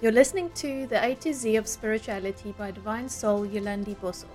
[0.00, 4.28] You're listening to The A to Z of Spirituality by Divine Soul Yolandi Bossel.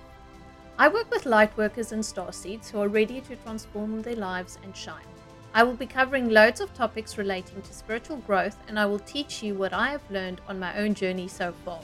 [0.78, 4.76] I work with light workers and starseeds who are ready to transform their lives and
[4.76, 5.06] shine.
[5.54, 9.42] I will be covering loads of topics relating to spiritual growth and I will teach
[9.42, 11.80] you what I have learned on my own journey so far.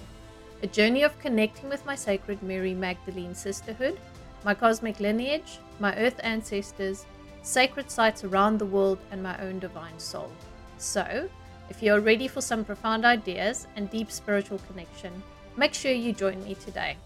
[0.63, 3.99] A journey of connecting with my sacred Mary Magdalene sisterhood,
[4.45, 7.07] my cosmic lineage, my earth ancestors,
[7.41, 10.31] sacred sites around the world, and my own divine soul.
[10.77, 11.31] So,
[11.71, 15.23] if you're ready for some profound ideas and deep spiritual connection,
[15.57, 16.97] make sure you join me today.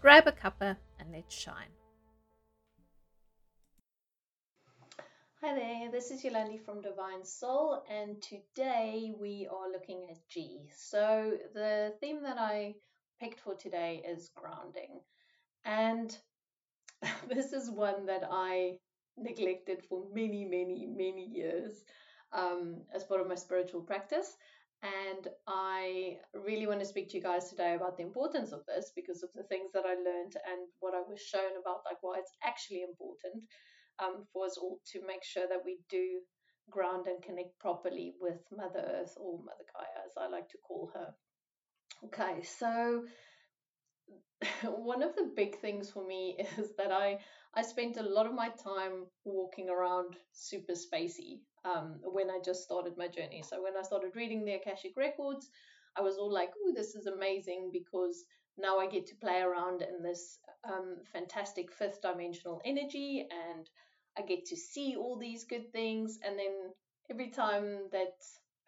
[0.00, 1.72] Grab a cuppa and let's shine.
[5.42, 10.68] Hi there, this is Yolandi from Divine Soul, and today we are looking at G.
[10.76, 12.74] So, the theme that I
[13.18, 15.00] picked for today is grounding,
[15.64, 16.14] and
[17.34, 18.76] this is one that I
[19.16, 21.84] neglected for many, many, many years
[22.32, 24.36] um, as part of my spiritual practice.
[24.82, 28.92] And I really want to speak to you guys today about the importance of this
[28.96, 32.16] because of the things that I learned and what I was shown about, like why
[32.18, 33.44] it's actually important
[34.02, 36.20] um, for us all to make sure that we do
[36.70, 40.90] ground and connect properly with Mother Earth or Mother Gaia, as I like to call
[40.94, 41.12] her.
[42.06, 43.04] Okay, so
[44.64, 47.18] one of the big things for me is that I
[47.54, 52.62] I spent a lot of my time walking around super spacey um, when I just
[52.62, 53.42] started my journey.
[53.46, 55.50] So when I started reading the Akashic records,
[55.96, 58.24] I was all like, "Oh, this is amazing!" Because
[58.56, 63.68] now I get to play around in this um, fantastic fifth dimensional energy, and
[64.18, 66.18] I get to see all these good things.
[66.24, 66.72] And then
[67.10, 68.14] every time that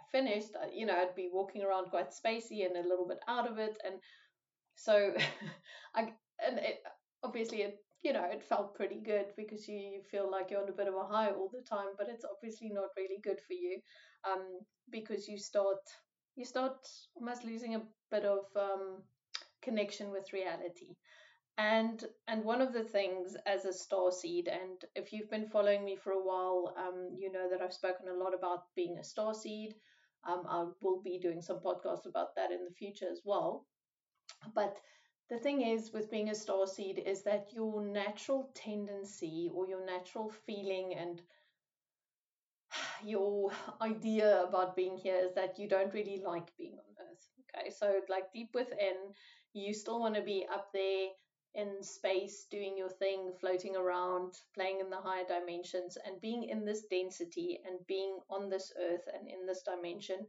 [0.00, 3.50] I finished, you know, I'd be walking around quite spacey and a little bit out
[3.50, 3.96] of it, and
[4.76, 5.14] so
[5.94, 6.12] I
[6.44, 6.82] and it,
[7.22, 10.72] obviously it you know, it felt pretty good because you feel like you're on a
[10.72, 13.81] bit of a high all the time, but it's obviously not really good for you
[14.28, 15.78] um, because you start
[16.34, 16.77] you start
[17.14, 19.03] almost losing a bit of um,
[19.62, 20.97] connection with reality.
[21.59, 25.84] And and one of the things as a star seed, and if you've been following
[25.84, 29.05] me for a while, um, you know that I've spoken a lot about being a
[29.05, 29.75] star seed.
[30.26, 33.66] Um, I will be doing some podcasts about that in the future as well.
[34.55, 34.78] But
[35.31, 39.84] the thing is with being a star seed is that your natural tendency or your
[39.84, 41.22] natural feeling and
[43.05, 43.50] your
[43.81, 47.71] idea about being here is that you don't really like being on earth okay?
[47.71, 48.97] So like deep within
[49.55, 51.09] you still want to be up there
[51.55, 56.65] in space doing your thing floating around playing in the higher dimensions and being in
[56.65, 60.27] this density and being on this earth and in this dimension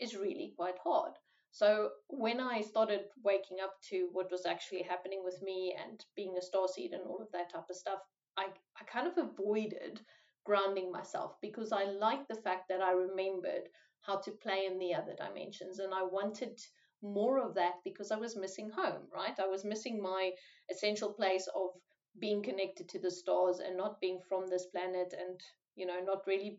[0.00, 1.12] is really quite hard
[1.54, 6.36] so when I started waking up to what was actually happening with me and being
[6.36, 8.00] a star seed and all of that type of stuff,
[8.36, 8.46] I,
[8.80, 10.00] I kind of avoided
[10.44, 13.68] grounding myself because I liked the fact that I remembered
[14.00, 16.58] how to play in the other dimensions and I wanted
[17.02, 19.38] more of that because I was missing home, right?
[19.38, 20.32] I was missing my
[20.72, 21.70] essential place of
[22.18, 25.38] being connected to the stars and not being from this planet and,
[25.76, 26.58] you know, not really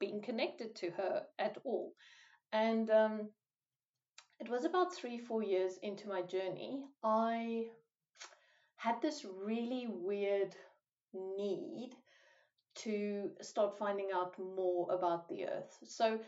[0.00, 1.92] being connected to her at all.
[2.50, 3.28] And um,
[4.42, 7.66] it was about three, four years into my journey, I
[8.74, 10.56] had this really weird
[11.14, 11.90] need
[12.74, 15.78] to start finding out more about the earth.
[15.84, 16.18] So,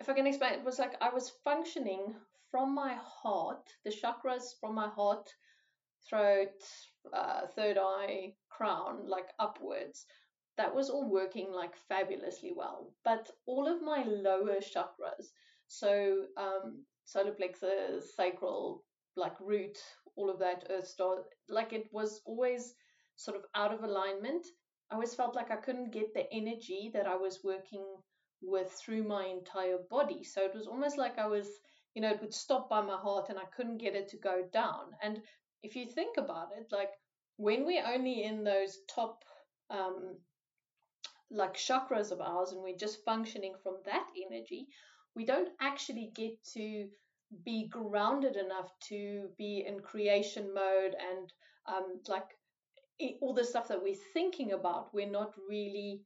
[0.00, 2.12] if I can explain, it was like I was functioning
[2.50, 5.30] from my heart, the chakras from my heart,
[6.08, 6.60] throat,
[7.12, 10.06] uh, third eye, crown, like upwards.
[10.56, 12.92] That was all working like fabulously well.
[13.04, 15.30] But all of my lower chakras,
[15.68, 18.84] so um, solar plexus, sacral,
[19.16, 19.76] like root,
[20.16, 22.74] all of that, earth star, like it was always
[23.16, 24.46] sort of out of alignment.
[24.90, 27.84] I always felt like I couldn't get the energy that I was working
[28.42, 30.22] with through my entire body.
[30.24, 31.48] So it was almost like I was,
[31.94, 34.44] you know, it would stop by my heart and I couldn't get it to go
[34.52, 34.92] down.
[35.02, 35.20] And
[35.62, 36.90] if you think about it, like
[37.36, 39.24] when we're only in those top,
[39.68, 40.16] um,
[41.30, 44.66] like chakras of ours and we're just functioning from that energy,
[45.14, 46.88] we don't actually get to
[47.44, 51.32] be grounded enough to be in creation mode and
[51.66, 52.24] um, like
[53.20, 56.02] all the stuff that we're thinking about, we're not really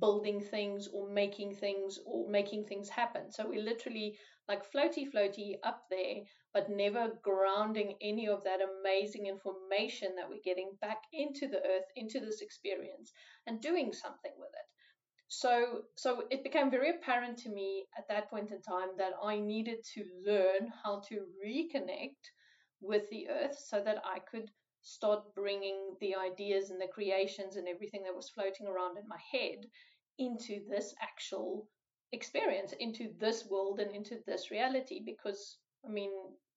[0.00, 3.30] building things or making things or making things happen.
[3.30, 4.16] So we're literally
[4.48, 6.16] like floaty, floaty up there,
[6.52, 11.86] but never grounding any of that amazing information that we're getting back into the earth,
[11.96, 13.12] into this experience,
[13.46, 14.75] and doing something with it.
[15.28, 19.38] So, so it became very apparent to me at that point in time that I
[19.38, 22.30] needed to learn how to reconnect
[22.80, 24.50] with the earth so that I could
[24.82, 29.18] start bringing the ideas and the creations and everything that was floating around in my
[29.32, 29.66] head
[30.18, 31.68] into this actual
[32.12, 35.02] experience, into this world and into this reality.
[35.04, 36.12] Because I mean,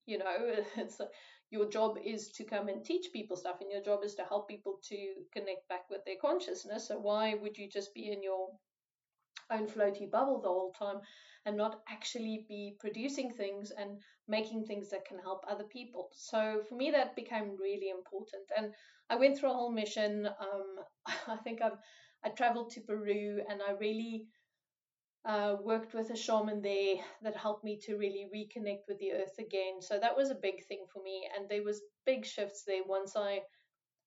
[0.05, 0.35] you know,
[0.77, 1.01] it's
[1.51, 4.47] your job is to come and teach people stuff, and your job is to help
[4.47, 4.97] people to
[5.33, 6.87] connect back with their consciousness.
[6.87, 8.49] So why would you just be in your
[9.51, 11.01] own floaty bubble the whole time
[11.45, 16.09] and not actually be producing things and making things that can help other people?
[16.13, 18.73] So for me, that became really important, and
[19.09, 20.27] I went through a whole mission.
[20.27, 20.75] Um,
[21.27, 21.77] I think I've
[22.23, 24.27] I traveled to Peru, and I really
[25.25, 29.37] uh, worked with a shaman there that helped me to really reconnect with the earth
[29.37, 29.81] again.
[29.81, 33.15] So that was a big thing for me, and there was big shifts there once
[33.15, 33.41] I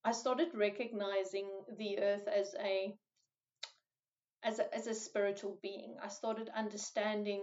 [0.04, 1.48] I started recognizing
[1.78, 2.94] the earth as a
[4.42, 5.96] as a, as a spiritual being.
[6.02, 7.42] I started understanding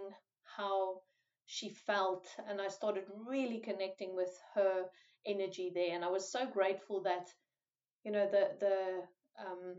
[0.58, 1.02] how
[1.46, 4.86] she felt, and I started really connecting with her
[5.26, 5.96] energy there.
[5.96, 7.28] And I was so grateful that
[8.04, 9.04] you know the the
[9.46, 9.76] um,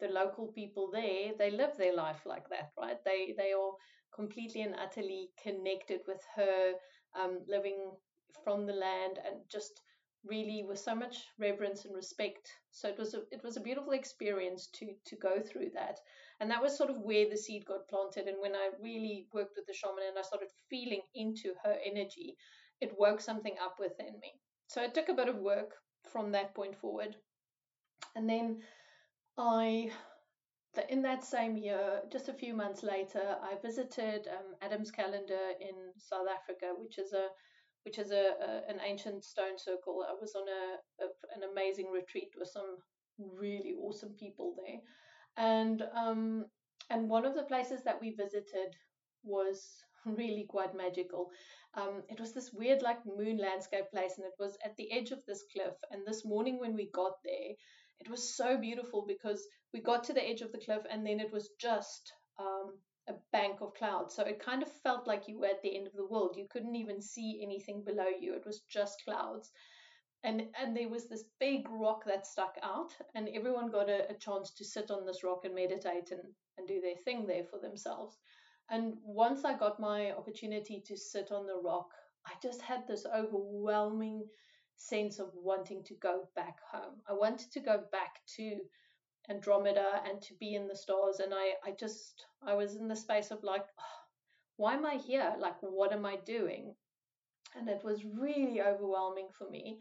[0.00, 3.02] the local people there, they live their life like that, right?
[3.04, 3.72] They they are
[4.14, 6.74] completely and utterly connected with her,
[7.14, 7.92] um, living
[8.44, 9.80] from the land and just
[10.24, 12.50] really with so much reverence and respect.
[12.70, 16.00] So it was a it was a beautiful experience to to go through that.
[16.40, 18.26] And that was sort of where the seed got planted.
[18.28, 22.36] And when I really worked with the shaman and I started feeling into her energy,
[22.80, 24.32] it woke something up within me.
[24.66, 25.74] So it took a bit of work
[26.12, 27.16] from that point forward.
[28.16, 28.62] And then
[29.38, 29.90] I,
[30.88, 35.92] in that same year, just a few months later, I visited um, Adam's Calendar in
[35.98, 37.28] South Africa, which is a
[37.84, 40.04] which is a, a an ancient stone circle.
[40.08, 42.78] I was on a, a, an amazing retreat with some
[43.18, 44.80] really awesome people there,
[45.36, 46.46] and um,
[46.90, 48.74] and one of the places that we visited
[49.22, 51.30] was really quite magical.
[51.74, 55.10] Um, it was this weird, like moon landscape place, and it was at the edge
[55.10, 55.74] of this cliff.
[55.90, 57.54] And this morning, when we got there,
[58.00, 61.20] it was so beautiful because we got to the edge of the cliff and then
[61.20, 62.78] it was just um,
[63.08, 64.14] a bank of clouds.
[64.14, 66.36] So it kind of felt like you were at the end of the world.
[66.36, 68.34] You couldn't even see anything below you.
[68.34, 69.50] It was just clouds.
[70.24, 74.14] And and there was this big rock that stuck out, and everyone got a, a
[74.14, 76.22] chance to sit on this rock and meditate and,
[76.58, 78.16] and do their thing there for themselves.
[78.68, 81.88] And once I got my opportunity to sit on the rock,
[82.26, 84.24] I just had this overwhelming
[84.76, 87.00] sense of wanting to go back home.
[87.08, 88.56] I wanted to go back to
[89.28, 91.20] Andromeda and to be in the stars.
[91.20, 93.98] And I, I just, I was in the space of like, oh,
[94.56, 95.34] why am I here?
[95.38, 96.74] Like, what am I doing?
[97.56, 99.80] And it was really overwhelming for me.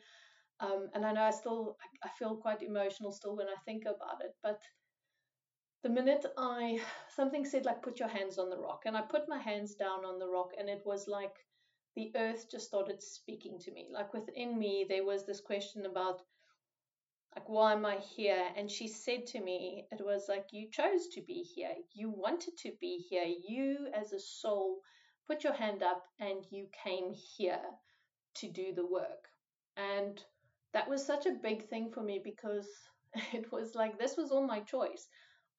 [0.61, 3.83] Um, and I know I still, I, I feel quite emotional still when I think
[3.83, 4.31] about it.
[4.41, 4.61] But
[5.83, 6.79] the minute I,
[7.15, 8.83] something said like, put your hands on the rock.
[8.85, 11.35] And I put my hands down on the rock and it was like,
[11.95, 13.87] the earth just started speaking to me.
[13.91, 16.21] Like within me, there was this question about,
[17.35, 18.47] like, why am I here?
[18.55, 21.73] And she said to me, it was like, you chose to be here.
[21.93, 23.25] You wanted to be here.
[23.47, 24.79] You, as a soul,
[25.27, 27.61] put your hand up and you came here
[28.35, 29.27] to do the work.
[29.77, 30.23] And
[30.73, 32.67] that was such a big thing for me because
[33.33, 35.07] it was like, this was all my choice.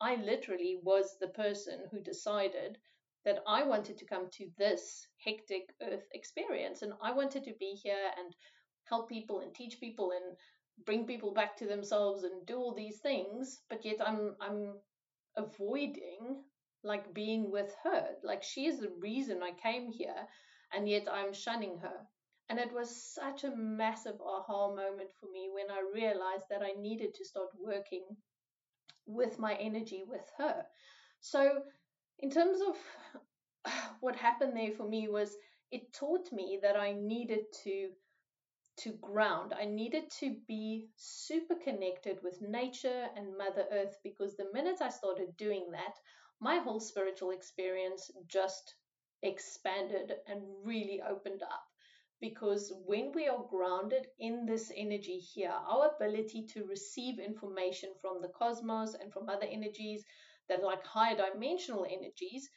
[0.00, 2.78] I literally was the person who decided
[3.26, 6.82] that I wanted to come to this hectic earth experience.
[6.82, 8.34] And I wanted to be here and
[8.84, 10.36] help people and teach people and
[10.86, 13.60] bring people back to themselves and do all these things.
[13.68, 14.74] But yet I'm I'm
[15.36, 16.44] avoiding
[16.84, 18.06] like being with her.
[18.22, 20.22] Like she is the reason I came here
[20.72, 21.98] and yet I'm shunning her.
[22.48, 26.80] And it was such a massive aha moment for me when I realized that I
[26.80, 28.04] needed to start working
[29.04, 30.62] with my energy with her.
[31.20, 31.62] So
[32.20, 35.36] in terms of what happened there for me was
[35.70, 37.90] it taught me that I needed to
[38.78, 39.54] to ground.
[39.58, 44.90] I needed to be super connected with nature and Mother Earth because the minute I
[44.90, 45.94] started doing that,
[46.40, 48.74] my whole spiritual experience just
[49.22, 51.64] expanded and really opened up.
[52.20, 58.20] Because when we are grounded in this energy here, our ability to receive information from
[58.20, 60.04] the cosmos and from other energies
[60.48, 62.48] that like higher dimensional energies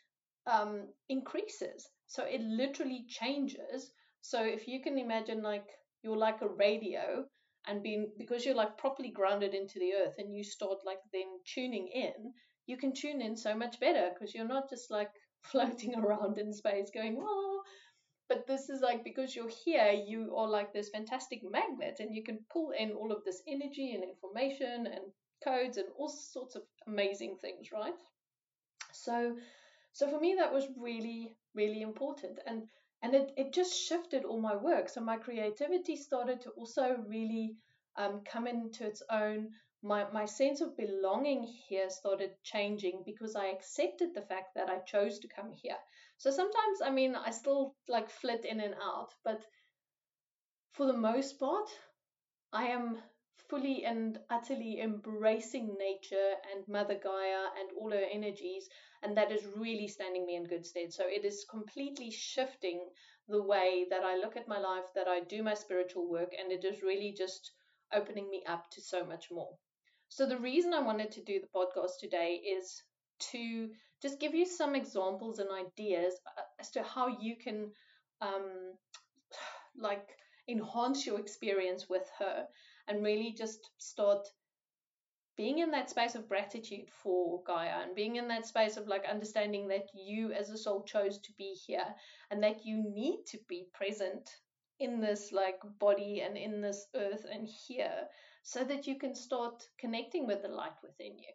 [0.48, 1.88] um, increases.
[2.08, 3.92] So it literally changes.
[4.22, 5.68] So if you can imagine like
[6.02, 7.26] you're like a radio
[7.68, 11.28] and being because you're like properly grounded into the earth and you start like then
[11.46, 12.34] tuning in,
[12.68, 15.12] you can tune in so much better because you're not just like
[15.44, 17.62] floating around in space going, oh,
[18.28, 22.24] but this is like because you're here, you are like this fantastic magnet and you
[22.24, 25.12] can pull in all of this energy and information and
[25.44, 27.94] codes and all sorts of amazing things, right?
[28.92, 29.36] So
[29.92, 32.40] so for me, that was really, really important.
[32.46, 32.68] And
[33.02, 34.90] and it, it just shifted all my work.
[34.90, 37.56] So my creativity started to also really
[37.96, 39.52] um, come into its own.
[39.82, 44.80] My, my sense of belonging here started changing because I accepted the fact that I
[44.80, 45.78] chose to come here.
[46.18, 49.42] So sometimes, I mean, I still like flit in and out, but
[50.74, 51.70] for the most part,
[52.52, 52.98] I am
[53.48, 58.70] fully and utterly embracing nature and Mother Gaia and all her energies,
[59.02, 60.92] and that is really standing me in good stead.
[60.94, 62.90] So it is completely shifting
[63.28, 66.52] the way that I look at my life, that I do my spiritual work, and
[66.52, 67.52] it is really just
[67.94, 69.58] opening me up to so much more.
[70.10, 72.82] So, the reason I wanted to do the podcast today is
[73.32, 73.70] to
[74.02, 77.72] just give you some examples and ideas uh, as to how you can,
[78.22, 78.74] um,
[79.78, 80.08] like,
[80.48, 82.48] enhance your experience with her
[82.90, 84.28] and really just start
[85.38, 89.06] being in that space of gratitude for Gaia and being in that space of like
[89.10, 91.86] understanding that you as a soul chose to be here
[92.30, 94.30] and that you need to be present
[94.82, 98.08] in this like body and in this earth and here
[98.44, 101.32] so that you can start connecting with the light within you.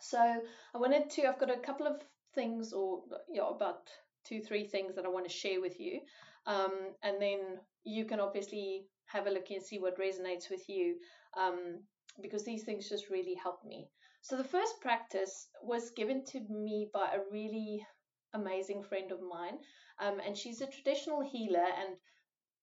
[0.00, 2.02] So I wanted to, I've got a couple of
[2.34, 3.88] things or you know, about
[4.26, 6.00] two, three things that I want to share with you.
[6.46, 6.72] Um,
[7.02, 7.40] and then
[7.84, 10.96] you can obviously have a look and see what resonates with you
[11.38, 11.80] um,
[12.22, 13.88] because these things just really help me.
[14.20, 17.86] So the first practice was given to me by a really
[18.34, 19.58] amazing friend of mine,
[20.00, 21.64] um, and she's a traditional healer.
[21.64, 21.96] And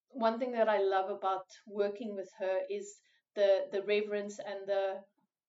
[0.09, 2.99] one thing that I love about working with her is
[3.35, 5.01] the the reverence and the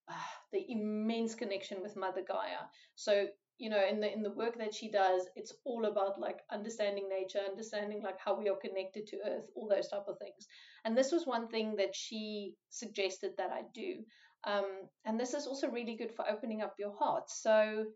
[0.08, 2.68] uh, the immense connection with Mother Gaia.
[2.94, 3.26] So
[3.58, 7.08] you know in the in the work that she does it's all about like understanding
[7.08, 10.46] nature understanding like how we are connected to earth all those type of things.
[10.84, 14.04] And this was one thing that she suggested that i do.
[14.44, 14.66] Um,
[15.04, 17.30] and this is also really good for opening up your heart.
[17.30, 17.86] So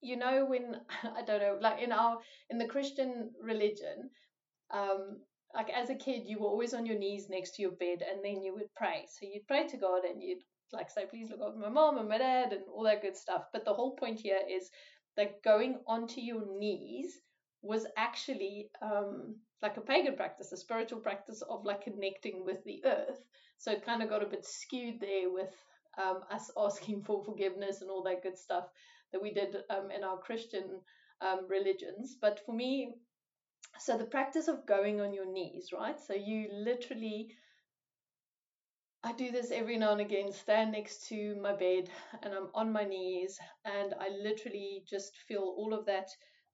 [0.00, 0.76] you know when
[1.16, 2.18] i don't know like in our
[2.50, 4.10] in the christian religion
[4.70, 5.18] um,
[5.54, 8.24] like as a kid, you were always on your knees next to your bed and
[8.24, 9.06] then you would pray.
[9.08, 12.08] So you'd pray to God and you'd like say, please look after my mom and
[12.08, 13.44] my dad and all that good stuff.
[13.52, 14.70] But the whole point here is
[15.16, 17.12] that going onto your knees
[17.62, 22.82] was actually um, like a pagan practice, a spiritual practice of like connecting with the
[22.84, 23.18] earth.
[23.58, 25.52] So it kind of got a bit skewed there with
[26.00, 28.66] um, us asking for forgiveness and all that good stuff
[29.12, 30.80] that we did um, in our Christian
[31.20, 32.16] um, religions.
[32.20, 32.92] But for me,
[33.80, 35.98] so the practice of going on your knees, right?
[36.00, 37.28] So you literally,
[39.04, 41.88] I do this every now and again, stand next to my bed
[42.22, 46.08] and I'm on my knees and I literally just feel all of that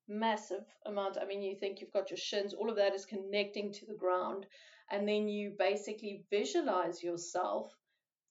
[0.09, 1.17] massive amount.
[1.17, 3.95] I mean, you think you've got your shins, all of that is connecting to the
[3.95, 4.47] ground.
[4.91, 7.75] And then you basically visualize yourself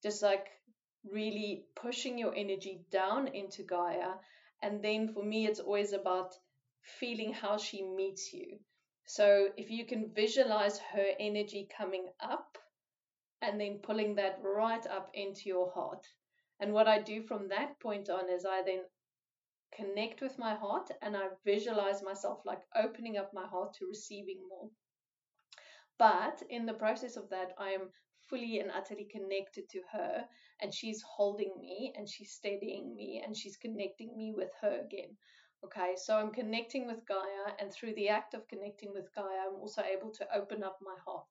[0.04, 0.48] just like
[1.04, 4.14] really pushing your energy down into Gaia.
[4.62, 6.36] And then for me, it's always about
[6.84, 8.60] feeling how she meets you.
[9.06, 12.58] So if you can visualize her energy coming up
[13.44, 16.08] and then pulling that right up into your heart.
[16.60, 18.80] And what I do from that point on is I then
[19.76, 24.40] connect with my heart and I visualize myself like opening up my heart to receiving
[24.48, 24.70] more.
[26.00, 27.90] But in the process of that, I am
[28.30, 30.26] fully and utterly connected to her,
[30.62, 35.18] and she's holding me and she's steadying me and she's connecting me with her again.
[35.64, 39.60] Okay, so I'm connecting with Gaia, and through the act of connecting with Gaia, I'm
[39.62, 41.28] also able to open up my heart.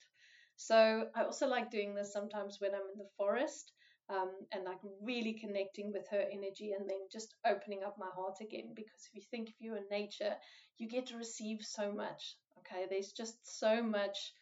[0.67, 3.73] So I also like doing this sometimes when I'm in the forest
[4.09, 8.37] um, and like really connecting with her energy and then just opening up my heart
[8.41, 8.73] again.
[8.75, 10.35] Because if you think if you're in nature,
[10.79, 12.37] you get to receive so much.
[12.59, 14.35] Okay, there's just so much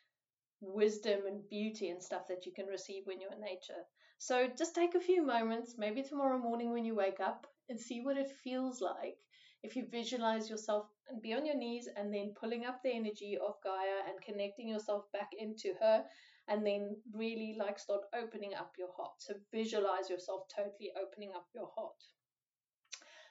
[0.60, 3.82] wisdom and beauty and stuff that you can receive when you're in nature.
[4.18, 8.02] So just take a few moments, maybe tomorrow morning when you wake up, and see
[8.02, 9.16] what it feels like
[9.62, 13.36] if you visualize yourself and be on your knees and then pulling up the energy
[13.36, 16.04] of Gaia and connecting yourself back into her
[16.48, 19.12] and then really like start opening up your heart.
[19.18, 22.02] So visualize yourself totally opening up your heart.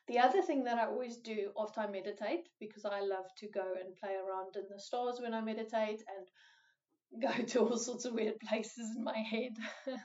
[0.07, 3.75] The other thing that I always do after I meditate, because I love to go
[3.79, 8.13] and play around in the stars when I meditate and go to all sorts of
[8.13, 9.53] weird places in my head,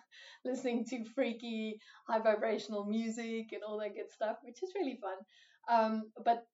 [0.45, 1.79] listening to freaky,
[2.09, 5.17] high vibrational music and all that good stuff, which is really fun.
[5.69, 6.47] Um, but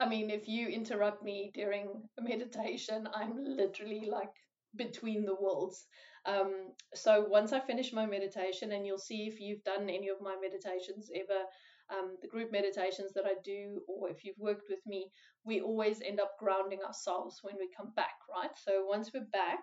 [0.00, 4.32] I mean, if you interrupt me during a meditation, I'm literally like
[4.76, 5.86] between the worlds.
[6.26, 10.20] Um, so once I finish my meditation, and you'll see if you've done any of
[10.20, 11.44] my meditations ever,
[11.88, 15.10] um, the group meditations that I do, or if you've worked with me,
[15.44, 18.50] we always end up grounding ourselves when we come back, right?
[18.56, 19.60] So once we're back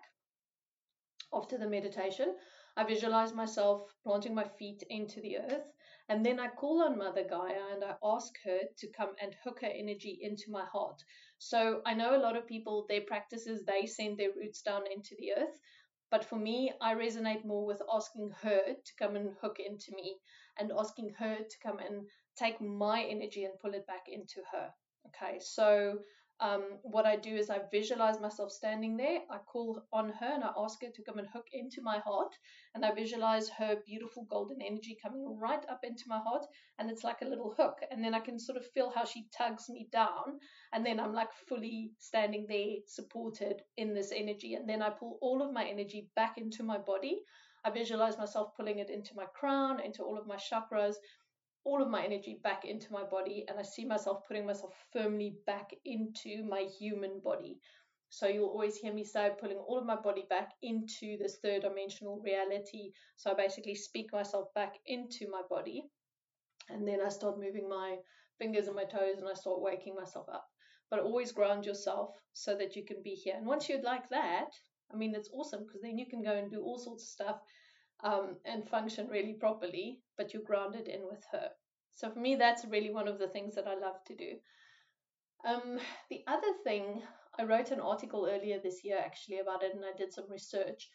[1.34, 2.36] after the meditation,
[2.76, 5.68] I visualize myself planting my feet into the earth
[6.10, 9.62] and then I call on Mother Gaia and I ask her to come and hook
[9.62, 11.02] her energy into my heart.
[11.38, 15.16] So I know a lot of people, their practices, they send their roots down into
[15.18, 15.60] the earth.
[16.10, 20.20] But for me, I resonate more with asking her to come and hook into me
[20.58, 24.74] and asking her to come and take my energy and pull it back into her.
[25.08, 26.00] Okay, so
[26.40, 29.20] um, what I do is I visualize myself standing there.
[29.32, 32.36] I call on her and I ask her to come and hook into my heart.
[32.76, 36.46] And I visualize her beautiful golden energy coming right up into my heart.
[36.80, 37.78] And it's like a little hook.
[37.92, 40.40] And then I can sort of feel how she tugs me down.
[40.74, 44.56] And then I'm like fully standing there, supported in this energy.
[44.56, 47.20] And then I pull all of my energy back into my body.
[47.66, 50.96] I visualize myself pulling it into my crown, into all of my chakras
[51.66, 55.36] all of my energy back into my body and I see myself putting myself firmly
[55.46, 57.58] back into my human body.
[58.10, 61.64] So you'll always hear me say pulling all of my body back into this third
[61.64, 62.92] dimensional reality.
[63.16, 65.86] So I basically speak myself back into my body
[66.70, 67.98] and then I start moving my
[68.38, 70.46] fingers and my toes and I start waking myself up.
[70.90, 73.36] But always ground yourself so that you can be here.
[73.36, 74.50] And once you'd like that,
[74.94, 77.40] I mean, it's awesome because then you can go and do all sorts of stuff
[78.04, 81.50] um, and function really properly, but you're grounded in with her.
[81.92, 84.32] So for me, that's really one of the things that I love to do.
[85.46, 85.80] Um,
[86.10, 87.02] the other thing,
[87.40, 90.90] I wrote an article earlier this year actually about it, and I did some research,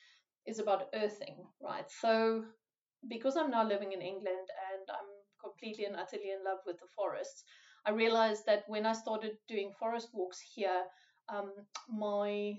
[0.47, 1.85] is about earthing, right?
[2.01, 2.45] So
[3.09, 5.09] because I'm now living in England and I'm
[5.41, 7.45] completely and utterly in love with the forests,
[7.87, 10.83] I realized that when I started doing forest walks here,
[11.29, 11.53] um,
[11.89, 12.55] my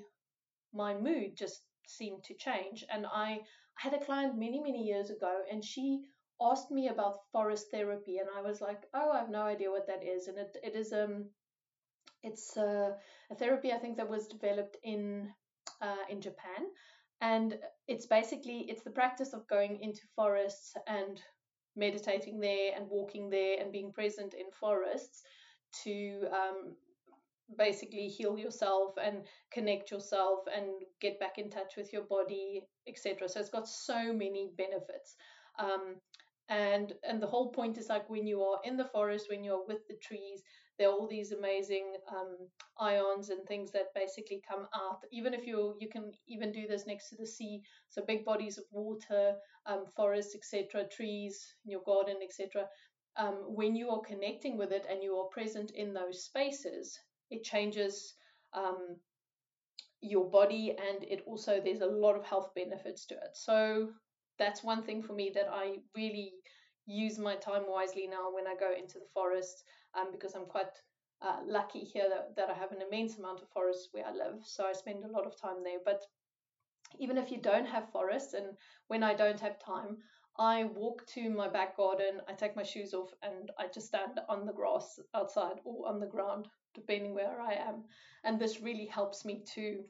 [0.74, 2.86] my mood just seemed to change.
[2.94, 3.40] And I
[3.76, 6.04] had a client many, many years ago, and she
[6.42, 9.88] asked me about forest therapy, and I was like, "Oh, I have no idea what
[9.88, 11.30] that is." And it it is um,
[12.24, 12.92] it's uh,
[13.32, 15.30] a therapy I think that was developed in
[15.82, 16.68] uh, in Japan,
[17.22, 21.22] and it's basically it's the practice of going into forests and
[21.76, 25.24] meditating there and walking there and being present in forests
[25.84, 26.76] to um,
[27.58, 30.66] basically heal yourself and connect yourself and
[31.02, 35.16] get back in touch with your body etc so it's got so many benefits.
[35.58, 35.96] Um,
[36.50, 39.66] and and the whole point is like when you are in the forest when you're
[39.68, 40.42] with the trees
[40.78, 42.38] there are all these amazing um,
[42.80, 45.00] ions and things that basically come out.
[45.12, 48.58] Even if you you can even do this next to the sea so big bodies
[48.58, 49.36] of water
[49.66, 52.66] um, forests etc trees in your garden etc
[53.18, 56.98] um, when you are connecting with it and you are present in those spaces
[57.30, 58.16] it changes
[58.54, 58.96] um,
[60.02, 63.34] your body and it also there's a lot of health benefits to it.
[63.34, 63.90] So
[64.40, 66.32] that's one thing for me that i really
[66.86, 69.64] use my time wisely now when i go into the forest
[69.98, 70.74] um, because i'm quite
[71.22, 74.40] uh, lucky here that, that i have an immense amount of forest where i live
[74.44, 76.02] so i spend a lot of time there but
[77.00, 78.48] even if you don't have forest and
[78.88, 79.98] when i don't have time
[80.40, 84.22] I walk to my back garden, I take my shoes off, and I just stand
[84.30, 87.84] on the grass outside or on the ground depending where I am.
[88.24, 89.84] And this really helps me to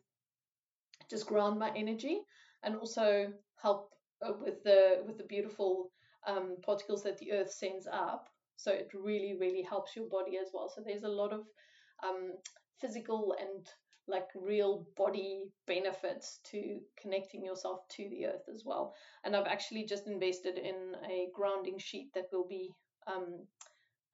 [1.07, 2.21] just ground my energy
[2.63, 3.31] and also
[3.61, 3.93] help
[4.41, 5.91] with the with the beautiful
[6.27, 8.29] um, particles that the earth sends up.
[8.57, 10.71] So it really really helps your body as well.
[10.73, 11.41] So there's a lot of
[12.03, 12.33] um,
[12.79, 13.67] physical and
[14.07, 18.95] like real body benefits to connecting yourself to the earth as well.
[19.23, 22.71] And I've actually just invested in a grounding sheet that will be
[23.05, 23.45] um,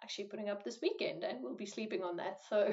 [0.04, 2.72] actually putting up this weekend and we'll be sleeping on that so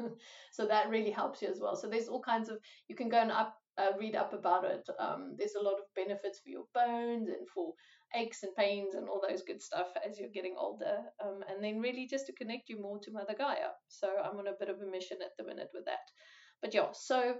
[0.52, 3.18] so that really helps you as well so there's all kinds of you can go
[3.18, 4.88] and up uh, read up about it.
[4.98, 7.74] Um, there's a lot of benefits for your bones and for
[8.14, 10.98] aches and pains and all those good stuff as you're getting older.
[11.24, 13.70] Um, and then really just to connect you more to mother gaia.
[13.88, 16.06] So i'm on a bit of a mission at the minute with that.
[16.62, 17.34] But yeah so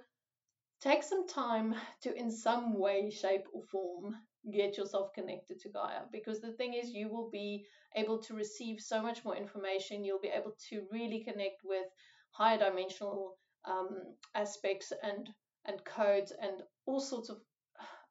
[0.81, 4.17] take some time to in some way shape or form
[4.53, 6.03] get yourself connected to gaia.
[6.13, 7.65] Because the thing is you will be
[7.97, 10.05] able to receive so much more information.
[10.05, 11.87] You'll be able to really connect with
[12.31, 15.29] higher dimensional um, aspects and
[15.67, 17.39] and codes and all sorts of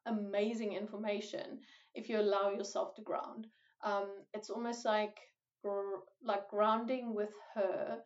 [0.06, 1.58] amazing information
[1.94, 3.46] if you allow yourself to ground
[3.84, 5.16] um, it's almost like
[6.22, 7.98] like grounding with her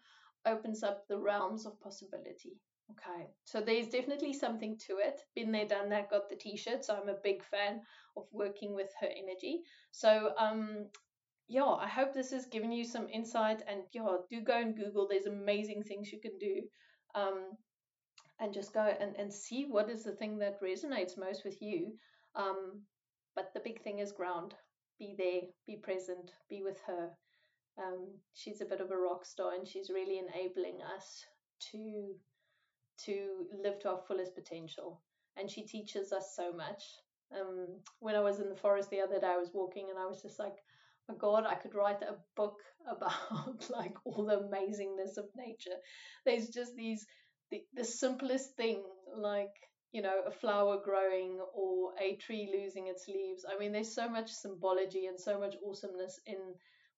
[0.46, 2.60] opens up the realms of possibility
[2.92, 5.20] Okay, so there's definitely something to it.
[5.34, 6.84] Been there, done that, got the t shirt.
[6.84, 7.82] So I'm a big fan
[8.16, 9.60] of working with her energy.
[9.90, 10.86] So, um,
[11.48, 13.62] yeah, I hope this has given you some insight.
[13.68, 15.06] And yeah, do go and Google.
[15.06, 16.62] There's amazing things you can do.
[17.14, 17.50] Um,
[18.40, 21.92] and just go and, and see what is the thing that resonates most with you.
[22.34, 22.82] Um,
[23.34, 24.54] but the big thing is ground.
[24.98, 27.10] Be there, be present, be with her.
[27.78, 31.24] Um, she's a bit of a rock star and she's really enabling us
[31.72, 32.14] to
[33.04, 35.00] to live to our fullest potential.
[35.36, 36.82] And she teaches us so much.
[37.32, 37.66] Um,
[38.00, 40.20] when I was in the forest the other day, I was walking and I was
[40.22, 40.56] just like,
[41.08, 42.58] my God, I could write a book
[42.90, 45.76] about like all the amazingness of nature.
[46.24, 47.06] There's just these,
[47.50, 48.82] the, the simplest thing,
[49.16, 49.54] like,
[49.92, 53.44] you know, a flower growing or a tree losing its leaves.
[53.48, 56.36] I mean, there's so much symbology and so much awesomeness in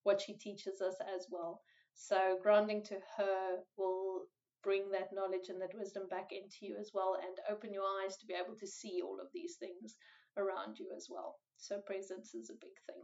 [0.03, 1.61] what she teaches us as well.
[1.95, 4.23] So grounding to her will
[4.63, 8.17] bring that knowledge and that wisdom back into you as well and open your eyes
[8.17, 9.97] to be able to see all of these things
[10.37, 11.37] around you as well.
[11.57, 13.03] So presence is a big thing.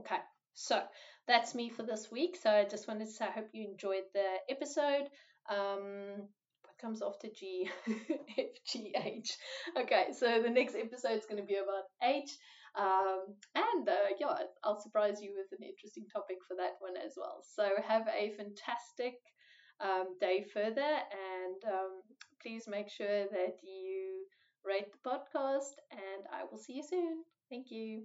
[0.00, 0.20] Okay.
[0.54, 0.82] So
[1.28, 2.36] that's me for this week.
[2.42, 5.08] So I just wanted to say I hope you enjoyed the episode.
[5.48, 6.28] Um,
[6.80, 7.68] comes after G?
[8.38, 9.36] F, G, H.
[9.76, 12.30] Okay, so the next episode is going to be about H.
[12.76, 17.14] Um, and uh, yeah, I'll surprise you with an interesting topic for that one as
[17.16, 17.42] well.
[17.56, 19.14] So have a fantastic
[19.80, 22.02] um, day further, and um,
[22.42, 24.24] please make sure that you
[24.64, 25.74] rate the podcast.
[25.90, 27.24] And I will see you soon.
[27.50, 28.02] Thank you.